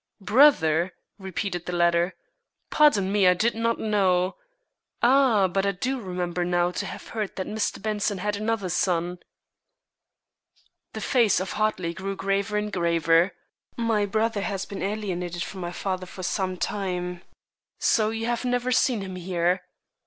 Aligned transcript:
"Brother?" 0.19 0.93
repeated 1.19 1.67
the 1.67 1.73
latter. 1.73 2.15
"Pardon 2.71 3.11
me, 3.11 3.27
I 3.27 3.35
did 3.35 3.53
not 3.53 3.77
know 3.77 4.35
Ah, 5.03 5.47
but 5.47 5.63
I 5.63 5.73
do 5.73 5.99
remember 6.01 6.43
now 6.43 6.71
to 6.71 6.87
have 6.87 7.09
heard 7.09 7.35
that 7.35 7.45
Mr. 7.45 7.79
Benson 7.79 8.17
had 8.17 8.35
another 8.35 8.69
son." 8.69 9.19
The 10.93 11.01
face 11.01 11.39
of 11.39 11.51
Hartley 11.51 11.93
grew 11.93 12.15
graver 12.15 12.57
and 12.57 12.73
graver. 12.73 13.33
"My 13.77 14.07
brother 14.07 14.41
has 14.41 14.65
been 14.65 14.81
alienated 14.81 15.43
from 15.43 15.61
my 15.61 15.71
father 15.71 16.07
for 16.07 16.23
some 16.23 16.57
time, 16.57 17.21
so 17.77 18.09
you 18.09 18.25
have 18.25 18.43
never 18.43 18.71
seen 18.71 19.01
him 19.01 19.17
here. 19.17 19.61